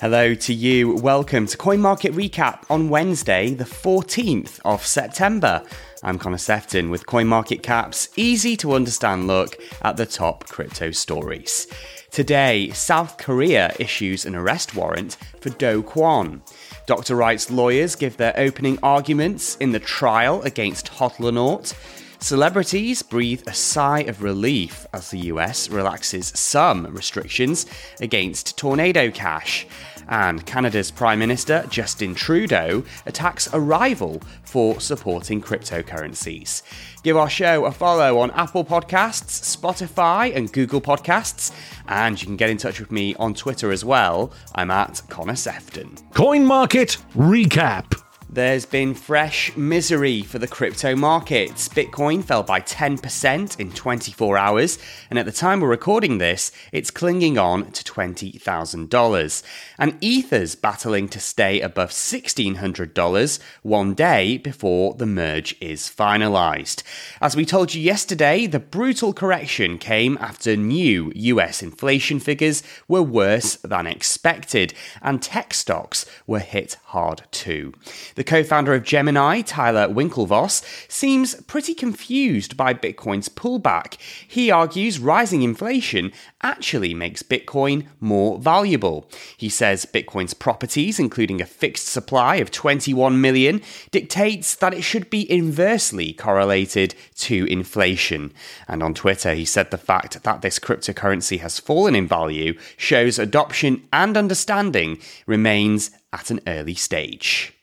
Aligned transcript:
Hello 0.00 0.34
to 0.34 0.54
you. 0.54 0.94
Welcome 0.94 1.46
to 1.46 1.58
Coin 1.58 1.78
Market 1.78 2.14
Recap 2.14 2.62
on 2.70 2.88
Wednesday, 2.88 3.52
the 3.52 3.64
14th 3.64 4.58
of 4.64 4.86
September. 4.86 5.62
I'm 6.02 6.18
Connor 6.18 6.38
Sefton 6.38 6.88
with 6.88 7.04
Coin 7.04 7.26
Market 7.26 7.62
Cap's 7.62 8.08
easy 8.16 8.56
to 8.56 8.72
understand 8.72 9.26
look 9.26 9.58
at 9.82 9.98
the 9.98 10.06
top 10.06 10.48
crypto 10.48 10.90
stories. 10.90 11.66
Today, 12.10 12.70
South 12.70 13.18
Korea 13.18 13.74
issues 13.78 14.24
an 14.24 14.34
arrest 14.34 14.74
warrant 14.74 15.18
for 15.42 15.50
Do 15.50 15.82
Kwon. 15.82 16.40
Dr. 16.86 17.14
Wright's 17.14 17.50
lawyers 17.50 17.94
give 17.94 18.16
their 18.16 18.32
opening 18.38 18.78
arguments 18.82 19.56
in 19.56 19.72
the 19.72 19.80
trial 19.80 20.40
against 20.44 20.92
Hodlonaut. 20.92 21.74
Celebrities 22.22 23.02
breathe 23.02 23.42
a 23.46 23.54
sigh 23.54 24.00
of 24.00 24.22
relief 24.22 24.86
as 24.92 25.10
the 25.10 25.18
US 25.20 25.70
relaxes 25.70 26.30
some 26.34 26.86
restrictions 26.94 27.64
against 27.98 28.58
Tornado 28.58 29.10
Cash. 29.10 29.66
And 30.06 30.44
Canada's 30.44 30.90
Prime 30.90 31.18
Minister, 31.18 31.64
Justin 31.70 32.14
Trudeau, 32.14 32.84
attacks 33.06 33.50
a 33.52 33.60
rival 33.60 34.20
for 34.42 34.80
supporting 34.80 35.40
cryptocurrencies. 35.40 36.62
Give 37.02 37.16
our 37.16 37.30
show 37.30 37.64
a 37.64 37.72
follow 37.72 38.18
on 38.18 38.30
Apple 38.32 38.64
Podcasts, 38.64 39.56
Spotify, 39.56 40.34
and 40.34 40.52
Google 40.52 40.80
Podcasts. 40.80 41.52
And 41.88 42.20
you 42.20 42.26
can 42.26 42.36
get 42.36 42.50
in 42.50 42.58
touch 42.58 42.80
with 42.80 42.92
me 42.92 43.14
on 43.14 43.34
Twitter 43.34 43.72
as 43.72 43.84
well. 43.84 44.32
I'm 44.54 44.70
at 44.70 45.00
Connor 45.08 45.36
Sefton. 45.36 45.96
Coin 46.12 46.44
Market 46.44 46.98
Recap. 47.14 48.09
There's 48.32 48.64
been 48.64 48.94
fresh 48.94 49.56
misery 49.56 50.22
for 50.22 50.38
the 50.38 50.46
crypto 50.46 50.94
markets. 50.94 51.68
Bitcoin 51.68 52.22
fell 52.22 52.44
by 52.44 52.60
10% 52.60 53.58
in 53.58 53.72
24 53.72 54.38
hours, 54.38 54.78
and 55.10 55.18
at 55.18 55.26
the 55.26 55.32
time 55.32 55.60
we're 55.60 55.66
recording 55.66 56.18
this, 56.18 56.52
it's 56.70 56.92
clinging 56.92 57.38
on 57.38 57.72
to 57.72 57.82
$20,000. 57.82 59.42
And 59.78 59.98
Ether's 60.00 60.54
battling 60.54 61.08
to 61.08 61.18
stay 61.18 61.60
above 61.60 61.90
$1,600 61.90 63.40
one 63.62 63.94
day 63.94 64.38
before 64.38 64.94
the 64.94 65.06
merge 65.06 65.56
is 65.60 65.90
finalized. 65.90 66.84
As 67.20 67.34
we 67.34 67.44
told 67.44 67.74
you 67.74 67.82
yesterday, 67.82 68.46
the 68.46 68.60
brutal 68.60 69.12
correction 69.12 69.76
came 69.76 70.16
after 70.20 70.54
new 70.54 71.10
US 71.16 71.64
inflation 71.64 72.20
figures 72.20 72.62
were 72.86 73.02
worse 73.02 73.56
than 73.56 73.88
expected, 73.88 74.72
and 75.02 75.20
tech 75.20 75.52
stocks 75.52 76.06
were 76.28 76.38
hit 76.38 76.76
hard 76.84 77.22
too. 77.32 77.74
The 78.20 78.24
co 78.24 78.44
founder 78.44 78.74
of 78.74 78.82
Gemini, 78.82 79.40
Tyler 79.40 79.88
Winklevoss, 79.88 80.62
seems 80.90 81.36
pretty 81.44 81.72
confused 81.72 82.54
by 82.54 82.74
Bitcoin's 82.74 83.30
pullback. 83.30 83.96
He 84.28 84.50
argues 84.50 84.98
rising 84.98 85.40
inflation 85.40 86.12
actually 86.42 86.92
makes 86.92 87.22
Bitcoin 87.22 87.86
more 87.98 88.38
valuable. 88.38 89.08
He 89.38 89.48
says 89.48 89.86
Bitcoin's 89.86 90.34
properties, 90.34 90.98
including 90.98 91.40
a 91.40 91.46
fixed 91.46 91.86
supply 91.86 92.36
of 92.36 92.50
21 92.50 93.22
million, 93.22 93.62
dictates 93.90 94.54
that 94.56 94.74
it 94.74 94.82
should 94.82 95.08
be 95.08 95.32
inversely 95.32 96.12
correlated 96.12 96.94
to 97.20 97.46
inflation. 97.46 98.34
And 98.68 98.82
on 98.82 98.92
Twitter, 98.92 99.32
he 99.32 99.46
said 99.46 99.70
the 99.70 99.78
fact 99.78 100.22
that 100.22 100.42
this 100.42 100.58
cryptocurrency 100.58 101.40
has 101.40 101.58
fallen 101.58 101.94
in 101.94 102.06
value 102.06 102.58
shows 102.76 103.18
adoption 103.18 103.88
and 103.94 104.14
understanding 104.14 104.98
remains 105.26 105.90
at 106.12 106.30
an 106.30 106.40
early 106.46 106.74
stage. 106.74 107.54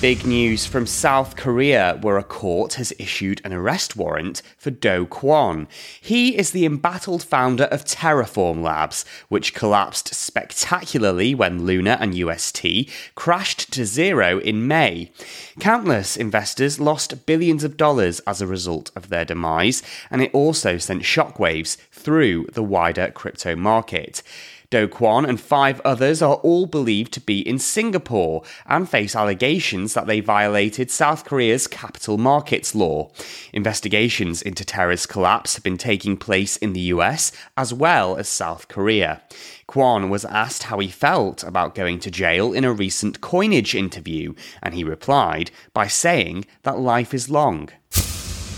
Big 0.00 0.24
news 0.24 0.64
from 0.64 0.86
South 0.86 1.34
Korea, 1.34 1.98
where 2.02 2.18
a 2.18 2.22
court 2.22 2.74
has 2.74 2.92
issued 3.00 3.40
an 3.42 3.52
arrest 3.52 3.96
warrant 3.96 4.42
for 4.56 4.70
Do 4.70 5.06
Kwon. 5.06 5.66
He 6.00 6.38
is 6.38 6.52
the 6.52 6.64
embattled 6.64 7.24
founder 7.24 7.64
of 7.64 7.84
Terraform 7.84 8.62
Labs, 8.62 9.04
which 9.28 9.54
collapsed 9.54 10.14
spectacularly 10.14 11.34
when 11.34 11.64
Luna 11.64 11.98
and 12.00 12.14
UST 12.14 12.64
crashed 13.16 13.72
to 13.72 13.84
zero 13.84 14.38
in 14.38 14.68
May. 14.68 15.10
Countless 15.58 16.16
investors 16.16 16.78
lost 16.78 17.26
billions 17.26 17.64
of 17.64 17.76
dollars 17.76 18.20
as 18.20 18.40
a 18.40 18.46
result 18.46 18.92
of 18.94 19.08
their 19.08 19.24
demise, 19.24 19.82
and 20.12 20.22
it 20.22 20.30
also 20.32 20.78
sent 20.78 21.02
shockwaves 21.02 21.76
through 21.90 22.46
the 22.52 22.62
wider 22.62 23.10
crypto 23.10 23.56
market. 23.56 24.22
Do 24.70 24.86
Kwon 24.86 25.26
and 25.26 25.40
five 25.40 25.80
others 25.82 26.20
are 26.20 26.34
all 26.34 26.66
believed 26.66 27.14
to 27.14 27.20
be 27.20 27.40
in 27.40 27.58
Singapore 27.58 28.42
and 28.66 28.86
face 28.86 29.16
allegations 29.16 29.94
that 29.94 30.06
they 30.06 30.20
violated 30.20 30.90
South 30.90 31.24
Korea's 31.24 31.66
capital 31.66 32.18
markets 32.18 32.74
law. 32.74 33.10
Investigations 33.54 34.42
into 34.42 34.66
Terra's 34.66 35.06
collapse 35.06 35.54
have 35.54 35.64
been 35.64 35.78
taking 35.78 36.18
place 36.18 36.58
in 36.58 36.74
the 36.74 36.92
US 36.92 37.32
as 37.56 37.72
well 37.72 38.18
as 38.18 38.28
South 38.28 38.68
Korea. 38.68 39.22
Kwon 39.66 40.10
was 40.10 40.26
asked 40.26 40.64
how 40.64 40.80
he 40.80 40.88
felt 40.88 41.42
about 41.42 41.74
going 41.74 41.98
to 42.00 42.10
jail 42.10 42.52
in 42.52 42.64
a 42.64 42.72
recent 42.72 43.22
coinage 43.22 43.74
interview, 43.74 44.34
and 44.62 44.74
he 44.74 44.84
replied 44.84 45.50
by 45.72 45.86
saying 45.86 46.44
that 46.64 46.78
life 46.78 47.14
is 47.14 47.30
long. 47.30 47.70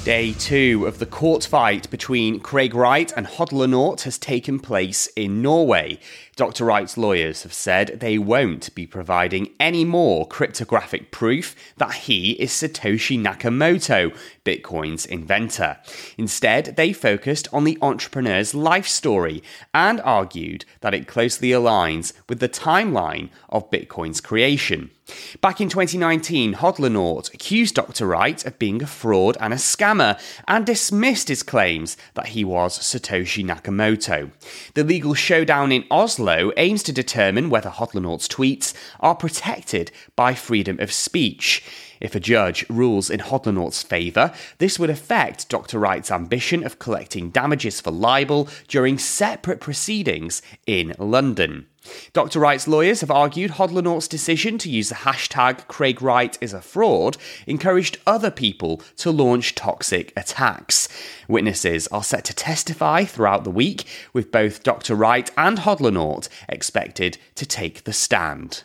Day 0.05 0.33
two 0.33 0.87
of 0.87 0.99
the 0.99 1.05
court 1.05 1.45
fight 1.45 1.91
between 1.91 2.41
Craig 2.41 2.75
Wright 2.75 3.13
and 3.15 3.27
Hodlonaut 3.27 4.01
has 4.05 4.17
taken 4.17 4.59
place 4.59 5.09
in 5.09 5.43
Norway. 5.43 5.99
Dr. 6.41 6.65
Wright's 6.65 6.97
lawyers 6.97 7.43
have 7.43 7.53
said 7.53 8.01
they 8.01 8.17
won't 8.17 8.75
be 8.75 8.87
providing 8.87 9.51
any 9.61 9.85
more 9.85 10.27
cryptographic 10.27 11.11
proof 11.11 11.55
that 11.77 11.93
he 11.93 12.31
is 12.33 12.51
Satoshi 12.51 13.21
Nakamoto, 13.23 14.17
Bitcoin's 14.43 15.05
inventor. 15.05 15.77
Instead, 16.17 16.77
they 16.77 16.95
focused 16.95 17.47
on 17.53 17.65
the 17.65 17.77
entrepreneur's 17.83 18.55
life 18.55 18.87
story 18.87 19.43
and 19.75 20.01
argued 20.01 20.65
that 20.81 20.95
it 20.95 21.07
closely 21.07 21.51
aligns 21.51 22.15
with 22.27 22.41
the 22.41 22.49
timeline 22.49 23.29
of 23.51 23.71
Bitcoin's 23.71 24.23
creation. 24.23 24.91
Back 25.41 25.61
in 25.61 25.69
2019, 25.69 26.55
Hodlonaut 26.55 27.35
accused 27.35 27.75
Dr. 27.75 28.07
Wright 28.07 28.45
of 28.45 28.59
being 28.59 28.83
a 28.83 28.87
fraud 28.87 29.37
and 29.41 29.53
a 29.53 29.57
scammer 29.57 30.21
and 30.47 30.65
dismissed 30.65 31.29
his 31.29 31.43
claims 31.43 31.97
that 32.15 32.29
he 32.29 32.45
was 32.45 32.79
Satoshi 32.79 33.45
Nakamoto. 33.45 34.31
The 34.75 34.85
legal 34.85 35.15
showdown 35.15 35.73
in 35.73 35.85
Oslo 35.91 36.30
aims 36.57 36.83
to 36.85 36.93
determine 36.93 37.51
whether 37.51 37.71
Hodlonaut's 37.71 38.29
tweets 38.29 38.75
are 39.01 39.15
protected 39.15 39.91
by 40.17 40.35
freedom 40.35 40.79
of 40.81 40.93
speech. 40.93 41.63
If 42.01 42.15
a 42.15 42.21
judge 42.21 42.65
rules 42.69 43.11
in 43.11 43.21
Hodlonaut's 43.21 43.83
favour, 43.83 44.33
this 44.59 44.79
would 44.79 44.91
affect 44.91 45.49
Dr. 45.49 45.79
Wright's 45.79 46.11
ambition 46.11 46.65
of 46.65 46.79
collecting 46.79 47.31
damages 47.31 47.81
for 47.81 47.91
libel 47.91 48.49
during 48.69 48.99
separate 48.99 49.61
proceedings 49.61 50.43
in 50.67 50.95
London. 50.99 51.67
Dr. 52.13 52.41
Wright's 52.41 52.69
lawyers 52.69 53.01
have 53.01 53.11
argued 53.11 53.53
Hodlonaut's 53.53 54.09
decision 54.09 54.59
to 54.59 54.71
use 54.71 54.91
the 54.91 54.97
hashtag 54.97 55.67
Craig 55.67 56.03
Wright 56.03 56.37
is 56.41 56.53
a 56.53 56.61
fraud 56.61 57.17
encouraged 57.47 57.99
other 58.07 58.31
people 58.31 58.83
to 58.97 59.11
launch 59.11 59.55
toxic 59.55 60.13
attacks. 60.17 60.89
Witnesses 61.29 61.87
are 61.89 62.05
set 62.05 62.25
to 62.25 62.35
testify 62.35 63.05
throughout 63.05 63.45
the 63.45 63.51
week, 63.51 63.87
with 64.13 64.31
both 64.31 64.63
Dr. 64.63 64.95
Wright 64.95 65.31
and 65.37 65.59
Hodlonaut 65.59 66.29
expected 66.49 67.19
to 67.37 67.47
take 67.47 67.85
the 67.85 67.93
stand. 67.93 68.65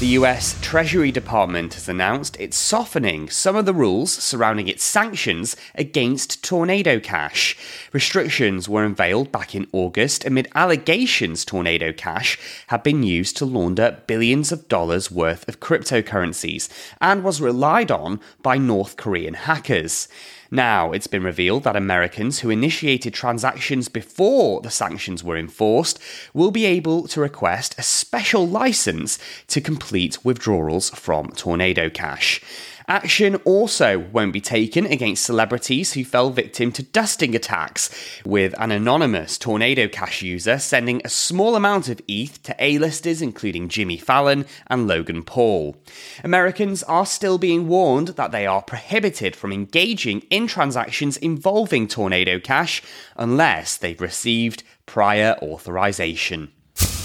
The 0.00 0.14
US 0.18 0.56
Treasury 0.60 1.10
Department 1.10 1.74
has 1.74 1.88
announced 1.88 2.36
it's 2.38 2.56
softening 2.56 3.28
some 3.28 3.56
of 3.56 3.66
the 3.66 3.74
rules 3.74 4.12
surrounding 4.12 4.68
its 4.68 4.84
sanctions 4.84 5.56
against 5.74 6.44
Tornado 6.44 7.00
Cash. 7.00 7.56
Restrictions 7.92 8.68
were 8.68 8.84
unveiled 8.84 9.32
back 9.32 9.56
in 9.56 9.66
August 9.72 10.24
amid 10.24 10.46
allegations 10.54 11.44
Tornado 11.44 11.92
Cash 11.92 12.38
had 12.68 12.84
been 12.84 13.02
used 13.02 13.36
to 13.38 13.44
launder 13.44 14.00
billions 14.06 14.52
of 14.52 14.68
dollars 14.68 15.10
worth 15.10 15.48
of 15.48 15.58
cryptocurrencies 15.58 16.68
and 17.00 17.24
was 17.24 17.40
relied 17.40 17.90
on 17.90 18.20
by 18.40 18.56
North 18.56 18.96
Korean 18.96 19.34
hackers. 19.34 20.06
Now, 20.50 20.92
it's 20.92 21.06
been 21.06 21.22
revealed 21.22 21.64
that 21.64 21.76
Americans 21.76 22.40
who 22.40 22.48
initiated 22.48 23.12
transactions 23.12 23.88
before 23.88 24.62
the 24.62 24.70
sanctions 24.70 25.22
were 25.22 25.36
enforced 25.36 25.98
will 26.32 26.50
be 26.50 26.64
able 26.64 27.06
to 27.08 27.20
request 27.20 27.74
a 27.78 27.82
special 27.82 28.48
license 28.48 29.18
to 29.48 29.60
complete 29.60 30.24
withdrawals 30.24 30.88
from 30.90 31.28
Tornado 31.32 31.90
Cash. 31.90 32.40
Action 32.90 33.34
also 33.44 33.98
won't 33.98 34.32
be 34.32 34.40
taken 34.40 34.86
against 34.86 35.22
celebrities 35.22 35.92
who 35.92 36.06
fell 36.06 36.30
victim 36.30 36.72
to 36.72 36.82
dusting 36.82 37.34
attacks, 37.34 37.90
with 38.24 38.54
an 38.58 38.70
anonymous 38.70 39.36
Tornado 39.36 39.88
Cash 39.88 40.22
user 40.22 40.58
sending 40.58 41.02
a 41.04 41.10
small 41.10 41.54
amount 41.54 41.90
of 41.90 42.00
ETH 42.08 42.42
to 42.44 42.56
A-listers 42.58 43.20
including 43.20 43.68
Jimmy 43.68 43.98
Fallon 43.98 44.46
and 44.68 44.88
Logan 44.88 45.22
Paul. 45.22 45.76
Americans 46.24 46.82
are 46.84 47.04
still 47.04 47.36
being 47.36 47.68
warned 47.68 48.08
that 48.08 48.32
they 48.32 48.46
are 48.46 48.62
prohibited 48.62 49.36
from 49.36 49.52
engaging 49.52 50.20
in 50.30 50.46
transactions 50.46 51.18
involving 51.18 51.88
Tornado 51.88 52.40
Cash 52.40 52.82
unless 53.16 53.76
they've 53.76 54.00
received 54.00 54.62
prior 54.86 55.36
authorization. 55.42 56.52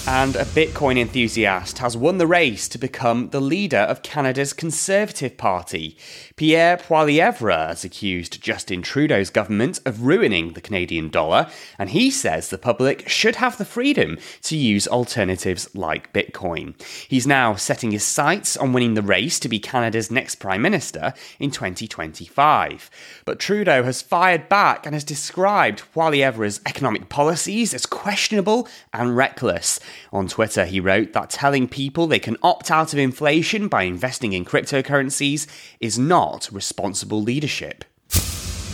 And 0.06 0.36
a 0.36 0.44
Bitcoin 0.44 1.00
enthusiast 1.00 1.78
has 1.78 1.96
won 1.96 2.18
the 2.18 2.28
race 2.28 2.68
to 2.68 2.78
become 2.78 3.30
the 3.30 3.40
leader 3.40 3.78
of 3.78 4.04
Canada's 4.04 4.52
Conservative 4.52 5.38
Party. 5.38 5.98
Pierre 6.36 6.76
Poilievre 6.76 7.70
has 7.70 7.86
accused 7.86 8.42
Justin 8.42 8.82
Trudeau's 8.82 9.30
government 9.30 9.80
of 9.86 10.04
ruining 10.04 10.54
the 10.54 10.62
Canadian 10.62 11.08
dollar, 11.08 11.50
and 11.80 11.92
he 11.92 12.12
says 12.12 12.50
the 12.50 12.58
public 12.58 13.08
should 13.08 13.38
have 13.38 13.58
the 13.58 13.64
freedom 13.64 14.18
to 14.42 14.58
use 14.58 14.90
alternatives 14.90 15.74
like 15.74 16.12
Bitcoin. 16.12 16.76
He's 17.08 17.26
now 17.26 17.56
setting 17.56 17.92
his 17.92 18.04
sights 18.04 18.58
on 18.58 18.74
winning 18.74 18.96
the 18.96 19.02
race 19.02 19.40
to 19.40 19.48
be 19.48 19.58
Canada's 19.58 20.12
next 20.12 20.36
Prime 20.36 20.62
Minister 20.62 21.14
in 21.40 21.50
2025. 21.50 22.90
But 23.24 23.40
Trudeau 23.40 23.84
has 23.84 24.02
fired 24.02 24.50
back 24.50 24.86
and 24.86 24.94
has 24.94 25.06
described 25.06 25.84
Poilievre's 25.96 26.60
economic 26.66 27.08
policies 27.08 27.74
as 27.74 27.86
questionable 27.86 28.68
and 28.92 29.16
reckless. 29.16 29.80
On 30.12 30.28
Twitter, 30.28 30.66
he 30.66 30.80
wrote 30.80 31.14
that 31.14 31.30
telling 31.30 31.68
people 31.68 32.08
they 32.08 32.20
can 32.20 32.38
opt 32.42 32.72
out 32.72 32.94
of 32.94 33.00
inflation 33.00 33.68
by 33.68 33.84
investing 33.84 34.34
in 34.34 34.46
cryptocurrencies 34.46 35.48
is 35.80 35.98
not 36.00 36.50
responsible 36.52 37.22
leadership. 37.22 37.86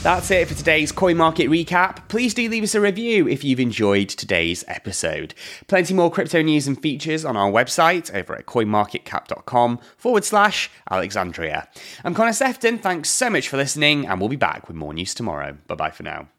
That's 0.02 0.32
it 0.32 0.48
for 0.48 0.54
today's 0.54 0.94
coin 0.94 1.18
market 1.18 1.50
recap. 1.50 2.08
Please 2.08 2.34
do 2.34 2.48
leave 2.48 2.64
us 2.64 2.74
a 2.74 2.80
review 2.80 3.28
if 3.28 3.44
you've 3.44 3.60
enjoyed 3.60 4.08
today's 4.08 4.64
episode. 4.70 5.34
Plenty 5.68 5.94
more 5.94 6.10
crypto 6.10 6.42
news 6.42 6.68
and 6.68 6.82
features 6.82 7.26
on 7.26 7.36
our 7.36 7.52
website 7.52 8.14
over 8.16 8.34
at 8.34 8.46
coinmarketcap.com 8.46 9.80
forward 9.98 10.24
slash 10.24 10.72
Alexandria. 10.90 11.68
I'm 12.06 12.16
Connor 12.16 12.32
Sefton. 12.32 12.78
Thanks 12.78 13.10
so 13.10 13.30
much 13.30 13.50
for 13.50 13.58
listening, 13.58 14.08
and 14.08 14.22
we'll 14.22 14.30
be 14.30 14.38
back 14.38 14.70
with 14.70 14.78
more 14.78 14.94
news 14.94 15.14
tomorrow. 15.14 15.58
Bye 15.68 15.76
bye 15.76 15.92
for 15.92 16.04
now. 16.04 16.30